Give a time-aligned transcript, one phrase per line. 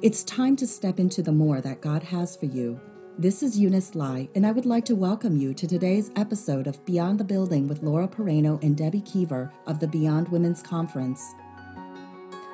[0.00, 2.80] It's time to step into the more that God has for you.
[3.18, 6.84] This is Eunice Lai, and I would like to welcome you to today's episode of
[6.84, 11.34] Beyond the Building with Laura Pereno and Debbie Keever of the Beyond Women's Conference.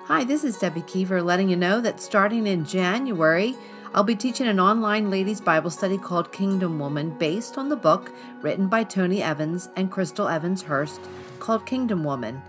[0.07, 3.55] Hi, this is Debbie Keever letting you know that starting in January,
[3.93, 8.11] I'll be teaching an online ladies' Bible study called Kingdom Woman based on the book
[8.41, 11.03] written by Tony Evans and Chrystal Evans Hurst
[11.41, 12.41] called Kingdom Woman.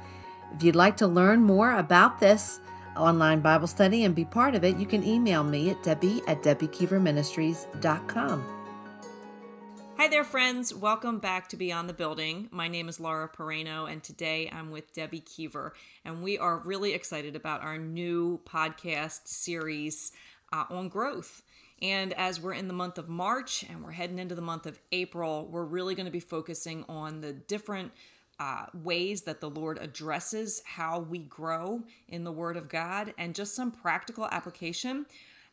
[0.56, 2.62] If you'd like to learn more about this
[2.98, 6.42] online Bible study and be part of it, you can email me at debbie at
[6.44, 8.52] debbiekeeverministries.com.
[9.98, 10.76] Hi there, friends.
[10.76, 12.50] Welcome back to Beyond the Building.
[12.52, 16.94] My name is Laura Pereno, and today I'm with Debbie Keever, and we are really
[16.94, 20.12] excited about our new podcast series
[20.52, 21.44] uh, on growth.
[21.82, 24.80] And as we're in the month of March and we're heading into the month of
[24.92, 27.92] April, we're really going to be focusing on the different
[28.40, 33.36] uh, ways that the Lord addresses how we grow in the Word of God and
[33.36, 35.06] just some practical application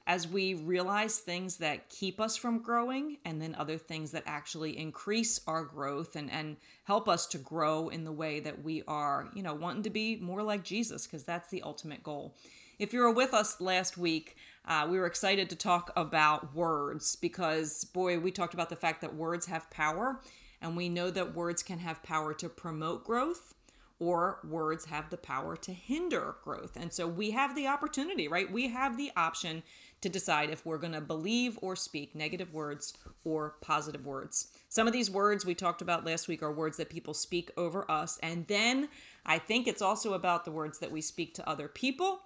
[0.07, 4.77] as we realize things that keep us from growing and then other things that actually
[4.77, 9.31] increase our growth and, and help us to grow in the way that we are,
[9.35, 12.35] you know, wanting to be more like Jesus because that's the ultimate goal.
[12.79, 14.37] If you were with us last week,
[14.67, 19.03] uh, we were excited to talk about words because, boy, we talked about the fact
[19.03, 20.21] that words have power,
[20.63, 23.55] and we know that words can have power to promote growth
[23.99, 26.77] or words have the power to hinder growth.
[26.77, 28.51] And so we have the opportunity, right?
[28.51, 29.63] We have the option
[30.01, 34.49] to decide if we're going to believe or speak negative words or positive words.
[34.69, 37.89] Some of these words we talked about last week are words that people speak over
[37.89, 38.19] us.
[38.25, 38.89] And then
[39.25, 42.23] I think it's also about the words that we speak to other people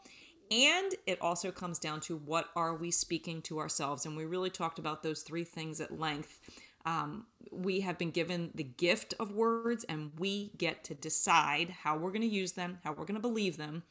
[0.51, 4.51] and it also comes down to what are we speaking to ourselves and we really
[4.51, 6.39] talked about those three things at length
[6.87, 11.97] um, we have been given the gift of words and we get to decide how
[11.97, 13.83] we're going to use them how we're going to believe them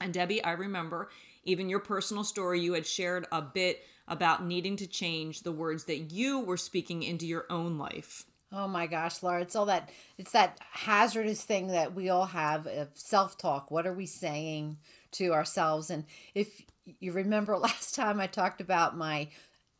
[0.00, 1.08] and debbie i remember
[1.44, 5.84] even your personal story you had shared a bit about needing to change the words
[5.84, 9.88] that you were speaking into your own life Oh my gosh, Laura, it's all that
[10.18, 13.70] it's that hazardous thing that we all have of self-talk.
[13.70, 14.76] What are we saying?
[15.12, 15.90] to ourselves.
[15.90, 16.04] And
[16.34, 16.62] if
[17.00, 19.28] you remember last time I talked about my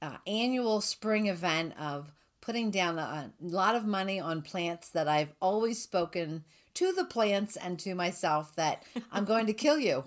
[0.00, 2.12] uh, annual spring event of
[2.43, 6.45] putting down a, a lot of money on plants that I've always spoken
[6.75, 10.05] to the plants and to myself that I'm going to kill you.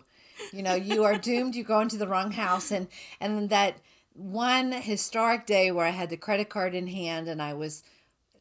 [0.52, 1.56] You know, you are doomed.
[1.56, 2.88] You go into the wrong house, and
[3.20, 3.78] and that
[4.14, 7.84] one historic day where I had the credit card in hand and I was,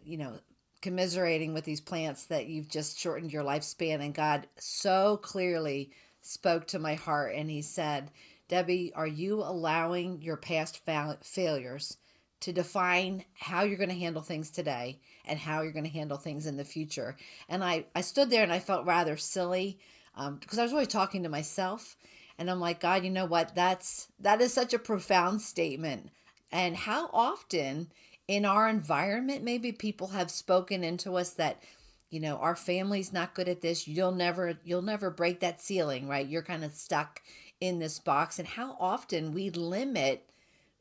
[0.04, 0.40] you know,
[0.82, 6.66] commiserating with these plants that you've just shortened your lifespan, and God so clearly spoke
[6.68, 8.10] to my heart and he said,
[8.48, 11.98] Debbie, are you allowing your past fa- failures
[12.44, 16.18] to define how you're going to handle things today and how you're going to handle
[16.18, 17.16] things in the future?
[17.48, 19.78] And I, I stood there and I felt rather silly
[20.14, 21.96] um, because I was always talking to myself.
[22.38, 23.54] And I'm like, God, you know what?
[23.54, 26.10] That's that is such a profound statement.
[26.52, 27.90] And how often
[28.28, 31.62] in our environment, maybe people have spoken into us that
[32.10, 36.06] you know our family's not good at this you'll never you'll never break that ceiling
[36.06, 37.20] right you're kind of stuck
[37.60, 40.28] in this box and how often we limit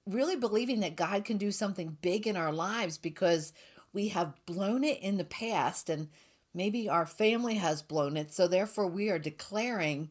[0.06, 3.54] really believing that god can do something big in our lives because
[3.94, 6.10] we have blown it in the past and
[6.54, 8.34] maybe our family has blown it.
[8.34, 10.10] So therefore we are declaring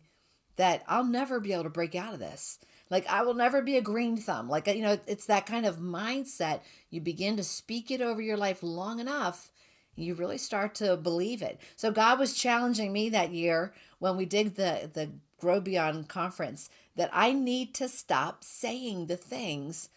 [0.57, 2.59] that i'll never be able to break out of this.
[2.91, 4.49] Like i will never be a green thumb.
[4.49, 6.61] Like you know it's that kind of mindset.
[6.91, 9.51] You begin to speak it over your life long enough
[9.95, 11.61] you really start to believe it.
[11.77, 15.11] So God was challenging me that year when we did the the
[15.43, 19.89] Grow Beyond conference that I need to stop saying the things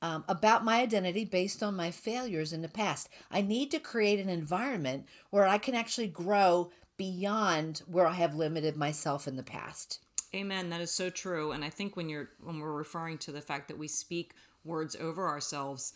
[0.00, 3.10] um, about my identity based on my failures in the past.
[3.30, 8.34] I need to create an environment where I can actually grow beyond where I have
[8.34, 9.98] limited myself in the past.
[10.34, 10.70] Amen.
[10.70, 11.52] That is so true.
[11.52, 14.32] And I think when you're when we're referring to the fact that we speak
[14.64, 15.92] words over ourselves,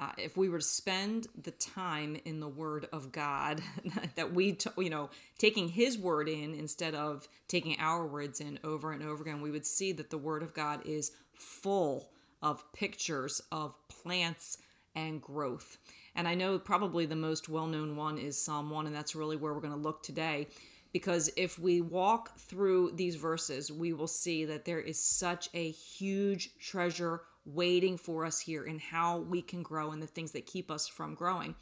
[0.00, 3.60] uh, if we were to spend the time in the Word of God,
[4.16, 8.58] that we, t- you know, taking His Word in instead of taking our words in
[8.64, 12.10] over and over again, we would see that the Word of God is full
[12.42, 14.58] of pictures of plants
[14.94, 15.78] and growth.
[16.14, 19.36] And I know probably the most well known one is Psalm 1, and that's really
[19.36, 20.48] where we're going to look today.
[20.92, 25.70] Because if we walk through these verses, we will see that there is such a
[25.70, 30.46] huge treasure waiting for us here and how we can grow and the things that
[30.46, 31.54] keep us from growing.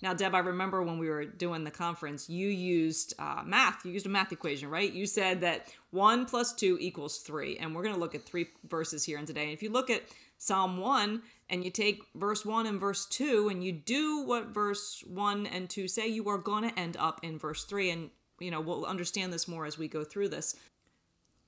[0.00, 3.84] Now, Deb, I remember when we were doing the conference, you used uh, math.
[3.84, 4.92] You used a math equation, right?
[4.92, 7.56] You said that one plus two equals three.
[7.56, 9.44] And we're going to look at three verses here and today.
[9.44, 10.04] And if you look at
[10.38, 15.02] Psalm 1 and you take verse 1 and verse 2 and you do what verse
[15.06, 17.90] 1 and 2 say, you are going to end up in verse 3.
[17.90, 20.54] And, you know, we'll understand this more as we go through this.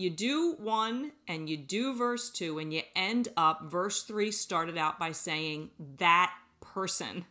[0.00, 4.76] you do one and you do verse two, and you end up, verse three started
[4.76, 7.24] out by saying, that person.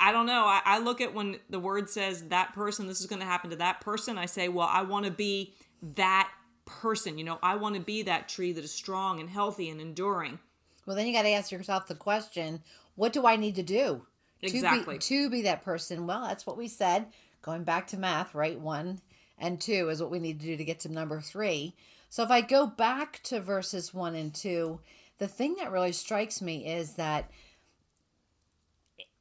[0.00, 0.44] I don't know.
[0.46, 3.50] I, I look at when the word says that person, this is going to happen
[3.50, 4.18] to that person.
[4.18, 5.54] I say, well, I want to be
[5.94, 6.30] that
[6.64, 7.18] person.
[7.18, 10.38] You know, I want to be that tree that is strong and healthy and enduring.
[10.86, 12.62] Well, then you got to ask yourself the question
[12.96, 14.06] what do I need to do?
[14.40, 14.98] Exactly.
[14.98, 16.06] To be, to be that person.
[16.06, 17.06] Well, that's what we said.
[17.42, 18.58] Going back to math, right?
[18.58, 19.00] One
[19.38, 21.74] and two is what we need to do to get to number three.
[22.08, 24.80] So if I go back to verses one and two,
[25.18, 27.30] the thing that really strikes me is that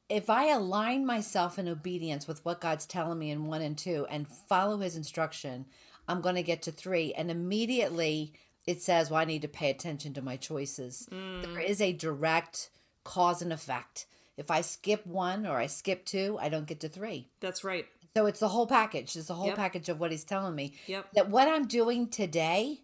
[0.10, 4.06] if I align myself in obedience with what God's telling me in one and two
[4.10, 5.66] and follow his instruction,
[6.08, 7.14] I'm going to get to three.
[7.14, 8.34] And immediately
[8.68, 11.08] it says, well, I need to pay attention to my choices.
[11.12, 11.42] Mm.
[11.42, 12.70] There is a direct
[13.04, 14.06] cause and effect.
[14.38, 17.30] If I skip one or I skip two, I don't get to three.
[17.40, 17.86] That's right.
[18.16, 19.16] So it's the whole package.
[19.16, 19.56] It's the whole yep.
[19.56, 20.74] package of what he's telling me.
[20.86, 21.08] Yep.
[21.14, 22.82] That what I'm doing today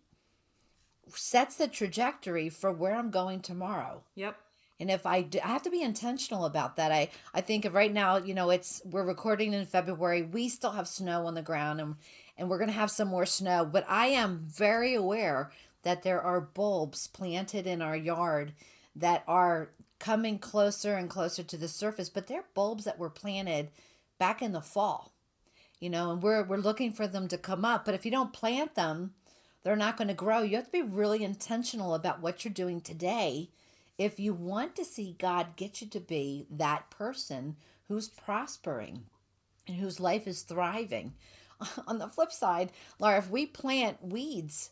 [1.14, 4.04] sets the trajectory for where I'm going tomorrow.
[4.16, 4.36] Yep.
[4.80, 6.92] And if I do, I have to be intentional about that.
[6.92, 10.24] I I think of right now, you know, it's we're recording in February.
[10.24, 11.96] We still have snow on the ground and
[12.38, 15.52] and we're going to have some more snow, but I am very aware
[15.84, 18.54] that there are bulbs planted in our yard
[18.96, 23.70] that are coming closer and closer to the surface, but they're bulbs that were planted
[24.18, 25.12] back in the fall.
[25.80, 28.34] You know, and we're we're looking for them to come up, but if you don't
[28.34, 29.14] plant them,
[29.64, 30.42] they're not going to grow.
[30.42, 33.50] You have to be really intentional about what you're doing today
[33.98, 37.58] if you want to see God get you to be that person
[37.90, 39.04] who's prospering
[39.68, 41.14] and whose life is thriving.
[41.88, 44.72] On the flip side, Laura, if we plant weeds,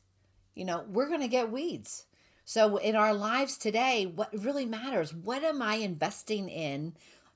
[0.56, 2.06] you know, we're going to get weeds.
[2.46, 6.94] So in our lives today, what really matters, what am I investing in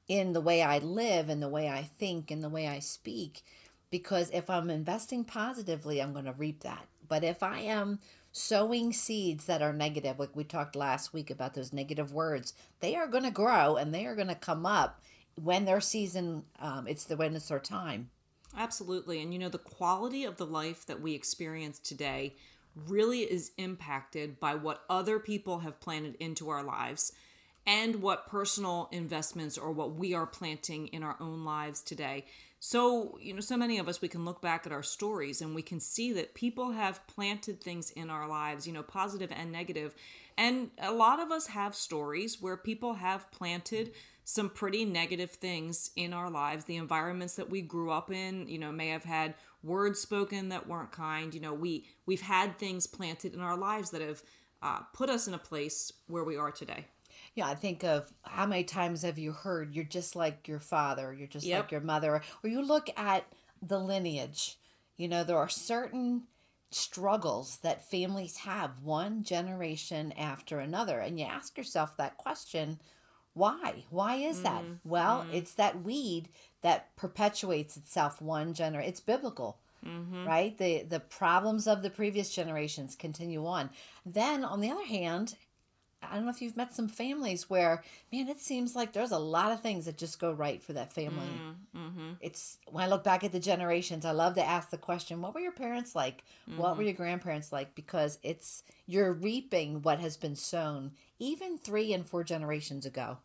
[0.07, 3.44] in the way I live and the way I think and the way I speak?
[3.91, 6.88] Because if I'm investing positively, I'm going to reap that.
[7.07, 7.99] But if I am
[8.31, 12.95] sowing seeds that are negative, like we talked last week about those negative words, they
[12.95, 15.01] are going to grow and they are going to come up
[15.35, 18.09] when their season, um, it's the when it's their time.
[18.57, 19.21] Absolutely.
[19.21, 22.35] And you know, the quality of the life that we experience today
[22.88, 27.11] really is impacted by what other people have planted into our lives
[27.65, 32.25] and what personal investments or what we are planting in our own lives today.
[32.63, 35.55] So, you know, so many of us, we can look back at our stories and
[35.55, 39.95] we can see that people have planted things in our lives, you know, positive and.
[40.37, 43.93] And a lot of us have stories where people have planted
[44.25, 46.65] some pretty negative things in our lives.
[46.65, 49.33] The environments that we grew up in, you know, may have had
[49.63, 51.33] words spoken that weren't kind.
[51.33, 54.21] You know, we we've had things planted in our lives that have
[54.61, 56.85] uh, put us in a place where we are today.
[57.35, 61.13] Yeah, I think of how many times have you heard you're just like your father,
[61.13, 61.63] you're just yep.
[61.63, 63.25] like your mother, or you look at
[63.61, 64.57] the lineage.
[64.97, 66.23] You know, there are certain
[66.71, 70.99] struggles that families have one generation after another.
[70.99, 72.79] And you ask yourself that question
[73.33, 73.85] why?
[73.89, 74.63] Why is that?
[74.83, 76.27] Well, mm it's that weed
[76.61, 78.89] that perpetuates itself one generation.
[78.89, 79.57] It's biblical.
[79.85, 80.27] Mm-hmm.
[80.27, 80.57] Right?
[80.57, 83.69] The the problems of the previous generations continue on.
[84.05, 85.35] Then on the other hand,
[86.03, 89.20] I don't know if you've met some families where, man, it seems like there's a
[89.20, 91.29] lot of things that just go right for that family.
[91.75, 92.13] Mm-hmm.
[92.22, 95.34] It's when I look back at the generations, I love to ask the question, what
[95.34, 96.24] were your parents like?
[96.50, 96.60] Mm-hmm.
[96.60, 96.88] What were mm-hmm.
[96.88, 97.75] your grandparents like?
[97.75, 103.17] Because it's you're reaping what has been sown even three and four generations ago.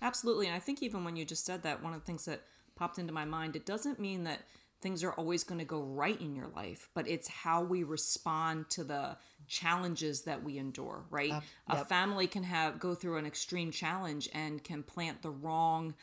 [0.00, 0.46] Absolutely.
[0.46, 2.42] And I think even when you just said that, one of the things that
[2.74, 4.40] popped into my mind, it doesn't mean that
[4.82, 8.68] things are always going to go right in your life, but it's how we respond
[8.70, 11.32] to the challenges that we endure, right?
[11.32, 11.82] Uh, yep.
[11.82, 15.94] A family can have go through an extreme challenge and can plant the wrong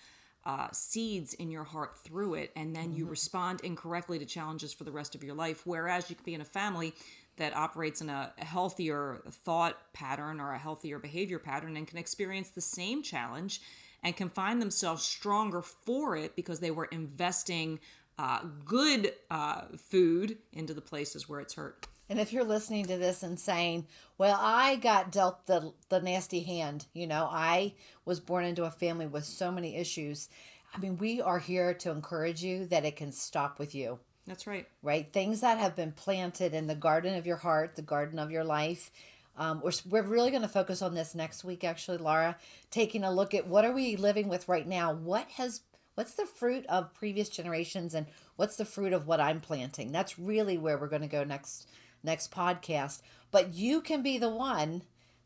[0.46, 3.00] uh, seeds in your heart through it, and then mm-hmm.
[3.00, 5.62] you respond incorrectly to challenges for the rest of your life.
[5.66, 6.94] Whereas you could be in a family
[7.36, 11.98] that operates in a, a healthier thought pattern or a healthier behavior pattern and can
[11.98, 13.62] experience the same challenge
[14.04, 17.80] and can find themselves stronger for it because they were investing
[18.20, 21.88] uh, good uh, food into the places where it's hurt.
[22.10, 26.42] And if you're listening to this and saying, "Well, I got dealt the the nasty
[26.44, 27.74] hand," you know, I
[28.04, 30.30] was born into a family with so many issues.
[30.74, 34.00] I mean, we are here to encourage you that it can stop with you.
[34.28, 34.68] That's right.
[34.84, 35.12] Right?
[35.12, 38.44] Things that have been planted in the garden of your heart, the garden of your
[38.44, 38.92] life,
[39.40, 42.36] Um, we're, we're really going to focus on this next week, actually, Laura,
[42.72, 44.92] taking a look at what are we living with right now?
[44.92, 45.62] What has
[46.00, 48.06] what's the fruit of previous generations and
[48.38, 49.92] what's the fruit of what I'm planting?
[49.92, 51.68] That's really where we're going to go next
[52.06, 53.02] next podcast.
[53.32, 54.84] But you can be the one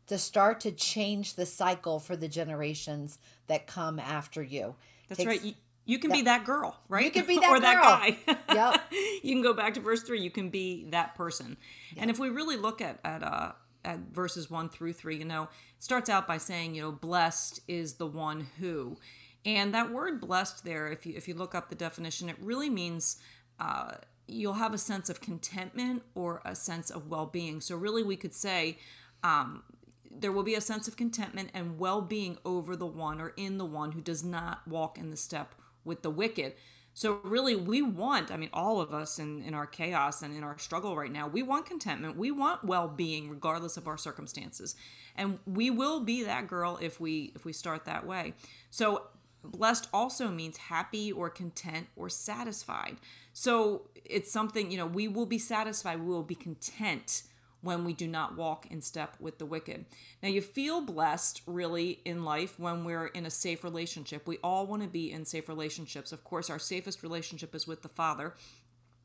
[0.08, 4.74] to start to change the cycle for the generations that come after you.
[5.08, 5.42] That's Takes, right.
[5.44, 5.54] You,
[5.84, 7.04] you can be that girl, right?
[7.04, 7.60] You can be that or girl.
[7.60, 8.44] that guy.
[8.52, 8.82] Yep.
[9.22, 10.22] you can go back to verse three.
[10.22, 11.56] You can be that person.
[11.90, 12.02] Yep.
[12.02, 13.52] And if we really look at at uh,
[13.84, 17.94] at verses one through three, you know, starts out by saying, you know, blessed is
[17.94, 18.96] the one who,
[19.44, 22.70] and that word blessed there, if you if you look up the definition, it really
[22.70, 23.18] means.
[23.60, 23.92] Uh,
[24.26, 27.60] you'll have a sense of contentment or a sense of well-being.
[27.60, 28.78] So really, we could say
[29.22, 29.62] um,
[30.10, 33.64] there will be a sense of contentment and well-being over the one or in the
[33.64, 36.54] one who does not walk in the step with the wicked.
[36.94, 40.44] So really we want, I mean all of us in, in our chaos and in
[40.44, 42.16] our struggle right now, we want contentment.
[42.16, 44.76] We want well-being regardless of our circumstances.
[45.16, 48.34] And we will be that girl if we if we start that way.
[48.70, 49.02] So
[49.44, 52.96] blessed also means happy or content or satisfied.
[53.32, 57.22] So it's something, you know, we will be satisfied, we will be content
[57.64, 59.86] when we do not walk in step with the wicked.
[60.22, 64.28] Now, you feel blessed really in life when we're in a safe relationship.
[64.28, 66.12] We all want to be in safe relationships.
[66.12, 68.34] Of course, our safest relationship is with the Father.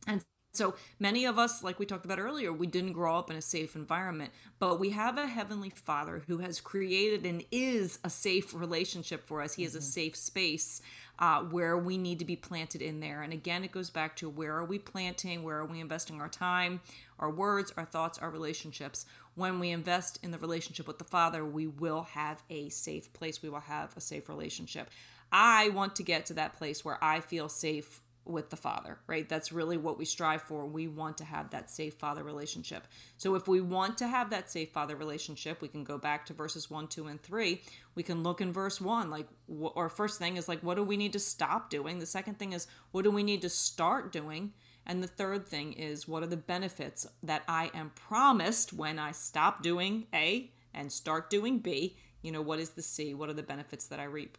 [0.06, 3.38] And so many of us, like we talked about earlier, we didn't grow up in
[3.38, 8.10] a safe environment, but we have a heavenly Father who has created and is a
[8.10, 9.54] safe relationship for us.
[9.54, 9.68] He mm-hmm.
[9.68, 10.82] is a safe space
[11.20, 13.22] uh, where we need to be planted in there.
[13.22, 15.44] And again, it goes back to where are we planting?
[15.44, 16.82] Where are we investing our time,
[17.20, 19.06] our words, our thoughts, our relationships?
[19.36, 23.44] When we invest in the relationship with the Father, we will have a safe place.
[23.44, 24.90] We will have a safe relationship.
[25.32, 29.28] I want to get to that place where I feel safe with the father, right?
[29.28, 30.66] That's really what we strive for.
[30.66, 32.88] We want to have that safe father relationship.
[33.18, 36.34] So if we want to have that safe father relationship, we can go back to
[36.34, 37.62] verses 1, 2 and 3.
[37.96, 39.28] We can look in verse 1 like
[39.60, 42.00] or first thing is like what do we need to stop doing?
[42.00, 44.54] The second thing is what do we need to start doing?
[44.86, 49.12] And the third thing is what are the benefits that I am promised when I
[49.12, 51.98] stop doing A and start doing B?
[52.22, 53.14] You know, what is the C?
[53.14, 54.38] What are the benefits that I reap?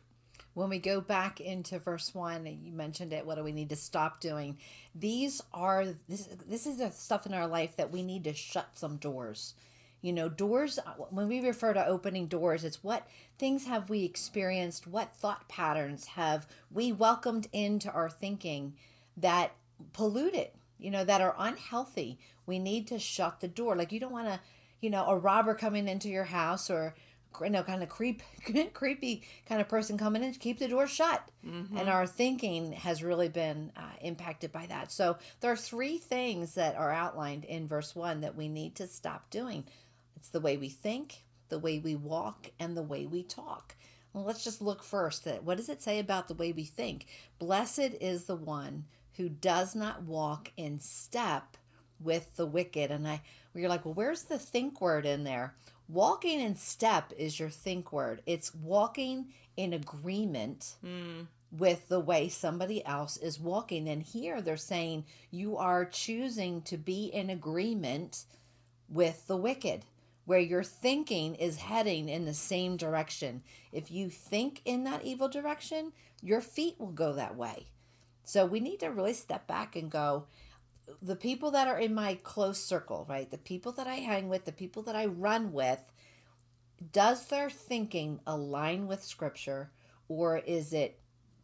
[0.54, 3.24] When we go back into verse one, you mentioned it.
[3.24, 4.58] What do we need to stop doing?
[4.94, 6.28] These are this.
[6.48, 9.54] This is the stuff in our life that we need to shut some doors.
[10.02, 10.78] You know, doors.
[11.10, 13.06] When we refer to opening doors, it's what
[13.38, 14.86] things have we experienced?
[14.86, 18.74] What thought patterns have we welcomed into our thinking
[19.16, 19.52] that
[19.92, 20.54] pollute it?
[20.78, 22.18] You know, that are unhealthy.
[22.46, 23.76] We need to shut the door.
[23.76, 24.40] Like you don't want to,
[24.80, 26.94] you know, a robber coming into your house or
[27.40, 28.22] you know, kind of creep,
[28.74, 31.28] creepy kind of person coming in, keep the door shut.
[31.46, 31.76] Mm-hmm.
[31.76, 34.92] And our thinking has really been uh, impacted by that.
[34.92, 38.86] So there are three things that are outlined in verse one that we need to
[38.86, 39.64] stop doing.
[40.16, 43.74] It's the way we think, the way we walk, and the way we talk.
[44.12, 47.06] Well, let's just look first at what does it say about the way we think?
[47.38, 48.84] Blessed is the one
[49.16, 51.56] who does not walk in step
[52.00, 52.90] with the wicked.
[52.90, 53.20] And I,
[53.54, 55.54] you're like, well, where's the think word in there?
[55.92, 58.22] Walking in step is your think word.
[58.24, 61.26] It's walking in agreement mm.
[61.50, 63.88] with the way somebody else is walking.
[63.88, 68.24] And here they're saying you are choosing to be in agreement
[68.88, 69.84] with the wicked,
[70.26, 73.42] where your thinking is heading in the same direction.
[73.72, 75.92] If you think in that evil direction,
[76.22, 77.66] your feet will go that way.
[78.24, 80.26] So we need to really step back and go,
[81.02, 83.30] the people that are in my close circle, right?
[83.30, 85.92] The people that I hang with, the people that I run with,
[86.92, 89.70] does their thinking align with scripture
[90.08, 91.00] or is it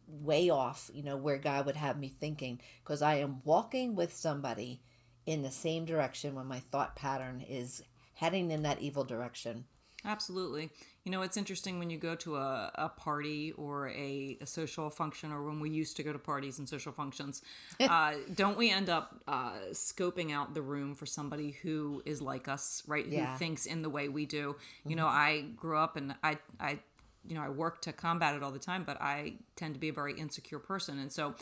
[0.07, 2.61] way off, you know, where God would have me thinking?
[2.83, 4.81] Because I am walking with somebody
[5.25, 9.65] in the same direction when my thought pattern is heading in that evil direction.
[10.05, 10.71] Absolutely.
[11.07, 14.89] You know, it's interesting when you go to a, a party or a, a social
[14.89, 17.41] function, or when we used to go to parties and social functions,
[17.79, 22.49] uh, don't we end up uh, scoping out the room for somebody who is like
[22.49, 23.07] us, right?
[23.07, 23.31] Yeah.
[23.31, 24.57] Who thinks in the way we do.
[24.57, 24.89] Mm-hmm.
[24.89, 25.17] You know, mm-hmm.
[25.17, 26.79] I grew up and I, I,
[27.25, 29.87] you know, I work to combat it all the time, but I tend to be
[29.87, 30.99] a very insecure person.
[30.99, 31.35] And so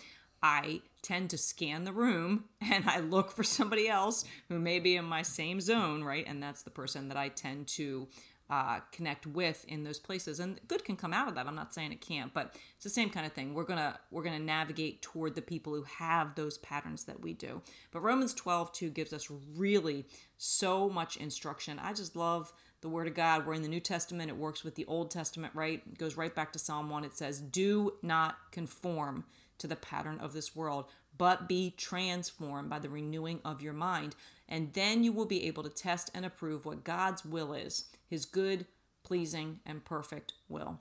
[0.44, 4.96] I tend to scan the room and I look for somebody else who may be
[4.96, 6.26] in my same zone, right?
[6.28, 8.08] And that's the person that I tend to
[8.50, 10.40] uh, connect with in those places.
[10.40, 11.48] And good can come out of that.
[11.48, 13.54] I'm not saying it can't but it's the same kind of thing.
[13.54, 17.62] We're gonna we're gonna navigate toward the people who have those patterns that we do.
[17.92, 20.06] But romans 12 2 gives us really
[20.38, 21.80] so much instruction.
[21.80, 23.48] I just love the word of god.
[23.48, 24.30] We're in the new testament.
[24.30, 25.82] It works with the old testament right?
[25.92, 29.26] It goes right back to psalm 1 it says do not conform
[29.58, 30.86] to the pattern of this world
[31.18, 34.16] but be transformed by the renewing of your mind.
[34.48, 38.26] And then you will be able to test and approve what God's will is his
[38.26, 38.66] good,
[39.04, 40.80] pleasing, and perfect will.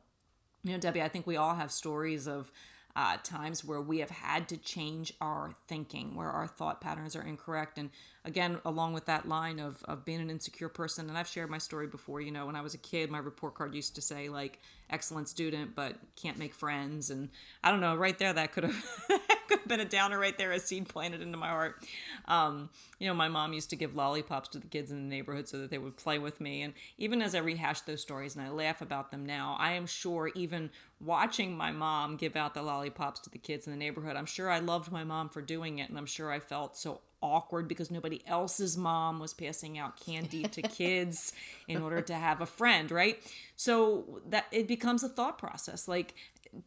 [0.62, 2.52] You know, Debbie, I think we all have stories of
[2.96, 7.22] uh, times where we have had to change our thinking, where our thought patterns are
[7.22, 7.76] incorrect.
[7.76, 7.90] And
[8.24, 11.58] again, along with that line of, of being an insecure person, and I've shared my
[11.58, 14.28] story before, you know, when I was a kid, my report card used to say,
[14.28, 14.60] like,
[14.90, 17.10] excellent student, but can't make friends.
[17.10, 17.30] And
[17.64, 18.84] I don't know, right there, that could have.
[19.48, 21.84] could have been a downer right there, a seed planted into my heart.
[22.26, 25.48] Um, you know, my mom used to give lollipops to the kids in the neighborhood
[25.48, 26.62] so that they would play with me.
[26.62, 29.86] And even as I rehash those stories and I laugh about them now, I am
[29.86, 30.70] sure even
[31.00, 34.50] watching my mom give out the lollipops to the kids in the neighborhood, I'm sure
[34.50, 35.88] I loved my mom for doing it.
[35.88, 40.42] And I'm sure I felt so awkward because nobody else's mom was passing out candy
[40.44, 41.32] to kids
[41.66, 43.18] in order to have a friend, right?
[43.56, 45.88] So that it becomes a thought process.
[45.88, 46.14] Like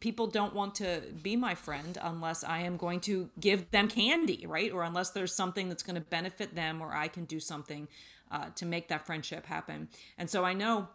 [0.00, 4.46] people don't want to be my friend unless I am going to give them candy,
[4.46, 4.72] right?
[4.72, 7.88] Or unless there's something that's going to benefit them or I can do something
[8.30, 9.88] uh, to make that friendship happen.
[10.16, 10.88] And so I know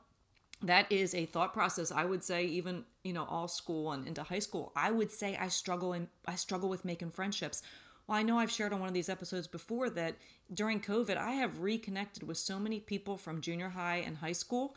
[0.62, 4.24] that is a thought process i would say even you know all school and into
[4.24, 7.62] high school i would say i struggle and i struggle with making friendships
[8.08, 10.16] well, I know I've shared on one of these episodes before that
[10.54, 14.76] during COVID, I have reconnected with so many people from junior high and high school,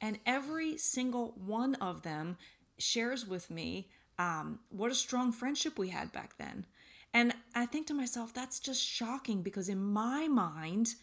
[0.00, 2.36] and every single one of them
[2.78, 6.66] shares with me um, what a strong friendship we had back then.
[7.14, 10.94] And I think to myself, that's just shocking because in my mind,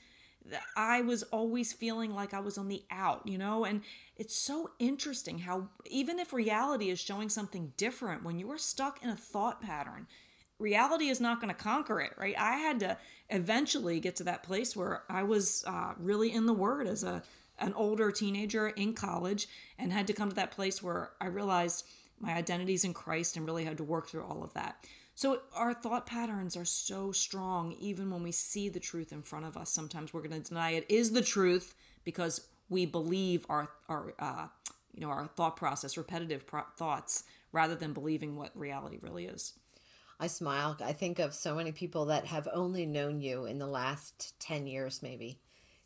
[0.75, 3.65] I was always feeling like I was on the out, you know?
[3.65, 3.81] And
[4.15, 9.01] it's so interesting how, even if reality is showing something different, when you are stuck
[9.01, 10.05] in a thought pattern,
[10.59, 12.35] reality is not going to conquer it, right?
[12.37, 12.97] I had to
[13.29, 17.23] eventually get to that place where I was uh, really in the Word as a
[17.59, 19.47] an older teenager in college,
[19.77, 21.85] and had to come to that place where I realized
[22.19, 24.85] my identity's in Christ and really had to work through all of that.
[25.15, 29.45] So our thought patterns are so strong, even when we see the truth in front
[29.45, 29.69] of us.
[29.69, 34.47] Sometimes we're going to deny it is the truth because we believe our our uh,
[34.93, 39.53] you know our thought process, repetitive pro- thoughts, rather than believing what reality really is.
[40.19, 40.77] I smile.
[40.83, 44.65] I think of so many people that have only known you in the last 10
[44.65, 45.39] years, maybe.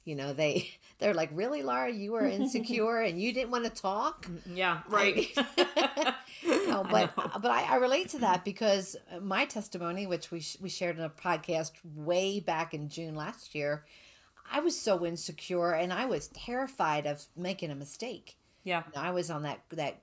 [0.05, 3.69] You know, they they're like, "Really, Laura, you were insecure and you didn't want to
[3.69, 5.27] talk?" Mm, yeah, right.
[5.37, 10.43] I no, but I but I, I, relate to that because my testimony, which we
[10.61, 13.85] we shared in a podcast way back in June last year,
[14.51, 18.37] I was so insecure and I was terrified of making a mistake.
[18.63, 20.01] Yeah, you know, I was on that that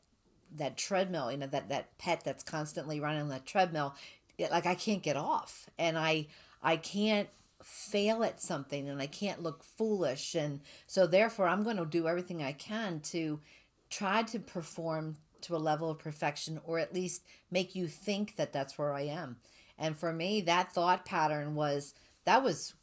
[0.57, 3.95] that treadmill, you know, that that pet that's constantly running on that treadmill
[4.39, 6.27] like I can't get off and I
[6.63, 7.29] I can't
[7.63, 12.07] fail at something and I can't look foolish and so therefore I'm going to do
[12.07, 13.41] everything I can to
[13.89, 18.53] try to perform to a level of perfection or at least make you think that
[18.53, 19.37] that's where I am.
[19.79, 22.75] And for me that thought pattern was that was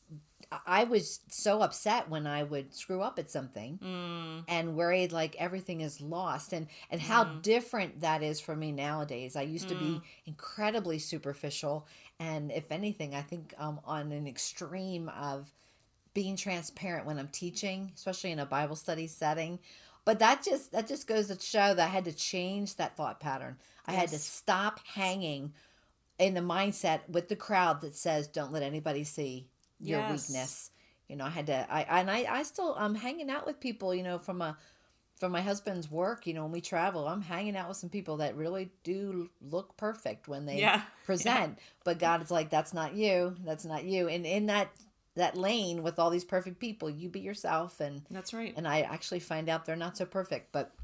[0.66, 4.44] I was so upset when I would screw up at something mm.
[4.48, 7.42] and worried like everything is lost and and how mm.
[7.42, 9.36] different that is for me nowadays.
[9.36, 9.70] I used mm.
[9.70, 10.02] to be mm.
[10.26, 11.88] incredibly superficial
[12.24, 15.52] and if anything I think um on an extreme of
[16.14, 19.60] being transparent when I'm teaching, especially in a Bible study setting.
[20.06, 23.20] But that just that just goes to show that I had to change that thought
[23.20, 23.58] pattern.
[23.86, 25.54] I had to stop hanging
[26.20, 29.48] in the mindset with the crowd that says don't let anybody see
[29.80, 30.30] your yes.
[30.30, 30.72] weakness.
[31.08, 33.96] You know, I had to I and I I still I'm hanging out with people,
[33.96, 34.58] you know, from a
[35.24, 38.18] from my husband's work, you know, when we travel, I'm hanging out with some people
[38.18, 40.82] that really do look perfect when they yeah.
[41.06, 41.54] present.
[41.56, 41.64] Yeah.
[41.86, 43.34] But God is like, that's not you.
[43.46, 44.10] That's not you.
[44.10, 44.72] And in that
[45.16, 47.80] that lane with all these perfect people, you be yourself.
[47.80, 48.54] And that's right.
[48.58, 50.52] And I actually find out they're not so perfect.
[50.52, 50.76] But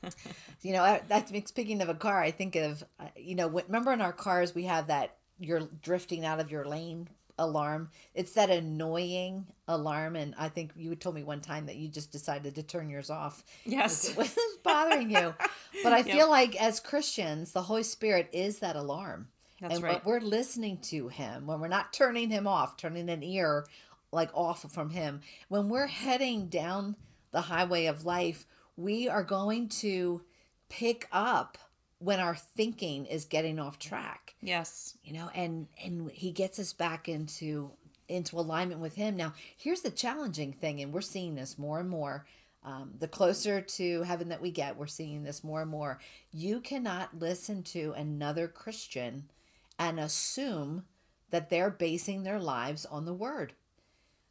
[0.62, 2.22] you know, that's speaking of a car.
[2.22, 6.24] I think of uh, you know, remember in our cars we have that you're drifting
[6.24, 7.08] out of your lane
[7.38, 7.90] alarm.
[8.14, 10.16] It's that annoying alarm.
[10.16, 13.10] And I think you told me one time that you just decided to turn yours
[13.10, 13.44] off.
[13.64, 14.10] Yes.
[14.10, 15.34] It was bothering you.
[15.82, 16.06] But I yep.
[16.06, 19.28] feel like as Christians, the Holy Spirit is that alarm.
[19.60, 20.04] That's and right.
[20.04, 23.66] we're listening to him, when we're not turning him off, turning an ear
[24.12, 26.96] like off from him, when we're heading down
[27.32, 28.46] the highway of life,
[28.76, 30.22] we are going to
[30.68, 31.58] pick up
[31.98, 34.27] when our thinking is getting off track.
[34.40, 34.96] Yes.
[35.02, 37.72] You know, and and he gets us back into
[38.08, 39.16] into alignment with him.
[39.16, 42.26] Now, here's the challenging thing and we're seeing this more and more.
[42.64, 46.00] Um, the closer to heaven that we get, we're seeing this more and more.
[46.32, 49.30] You cannot listen to another Christian
[49.78, 50.84] and assume
[51.30, 53.52] that they're basing their lives on the word.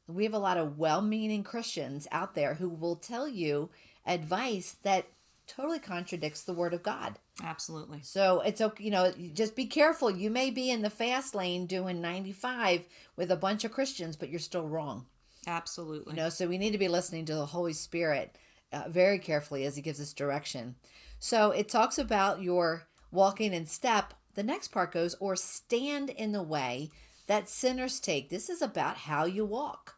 [0.08, 3.70] We have a lot of well meaning Christians out there who will tell you
[4.06, 5.08] advice that
[5.48, 7.18] totally contradicts the word of God.
[7.44, 8.02] Absolutely.
[8.04, 10.12] So it's okay, you know, just be careful.
[10.12, 14.30] You may be in the fast lane doing 95 with a bunch of Christians, but
[14.30, 15.06] you're still wrong.
[15.46, 16.14] Absolutely.
[16.14, 18.38] You know, so we need to be listening to the Holy Spirit
[18.74, 20.76] uh, very carefully as He gives us direction.
[21.20, 24.14] So it talks about your walking in step.
[24.36, 26.92] The next part goes, or stand in the way
[27.28, 28.30] that sinners take.
[28.30, 29.96] This is about how you walk.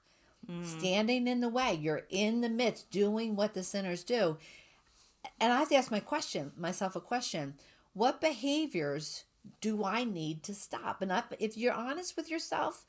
[0.63, 1.75] Standing in the way.
[1.75, 4.37] You're in the midst doing what the sinners do.
[5.39, 7.55] And I have to ask my question, myself a question.
[7.93, 9.25] What behaviors
[9.61, 11.01] do I need to stop?
[11.01, 12.85] And if you're honest with yourself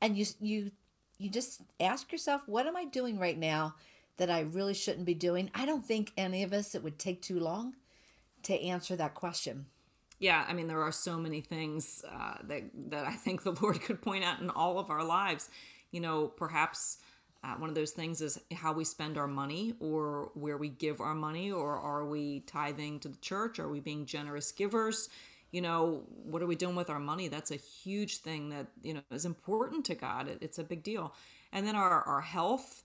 [0.00, 0.70] and you you
[1.18, 3.74] you just ask yourself, what am I doing right now
[4.16, 5.50] that I really shouldn't be doing?
[5.54, 7.76] I don't think any of us it would take too long
[8.44, 9.66] to answer that question.
[10.18, 13.80] Yeah, I mean there are so many things uh, that that I think the Lord
[13.80, 15.48] could point out in all of our lives.
[15.90, 16.98] You know, perhaps
[17.42, 21.00] uh, one of those things is how we spend our money or where we give
[21.00, 23.58] our money, or are we tithing to the church?
[23.58, 25.08] Are we being generous givers?
[25.50, 27.28] You know, what are we doing with our money?
[27.28, 30.28] That's a huge thing that, you know, is important to God.
[30.28, 31.14] It, it's a big deal.
[31.52, 32.84] And then our, our health.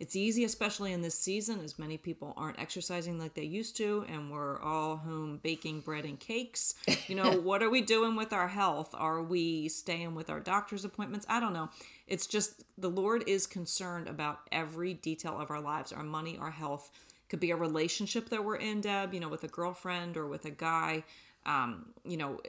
[0.00, 4.06] It's easy, especially in this season, as many people aren't exercising like they used to,
[4.08, 6.74] and we're all home baking bread and cakes.
[7.06, 8.94] You know, what are we doing with our health?
[8.94, 11.26] Are we staying with our doctor's appointments?
[11.28, 11.68] I don't know.
[12.06, 16.50] It's just the Lord is concerned about every detail of our lives, our money, our
[16.50, 16.90] health.
[17.28, 20.46] Could be a relationship that we're in, Deb, you know, with a girlfriend or with
[20.46, 21.04] a guy.
[21.44, 22.40] Um, you know,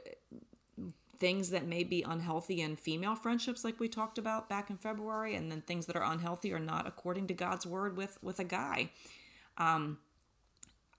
[1.22, 5.36] things that may be unhealthy in female friendships like we talked about back in february
[5.36, 8.44] and then things that are unhealthy or not according to god's word with with a
[8.44, 8.90] guy.
[9.56, 9.98] Um,